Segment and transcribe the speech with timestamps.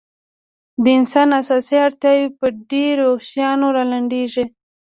[0.83, 4.45] د انسان اساسي اړتیاوې په درېو شیانو رالنډېږي.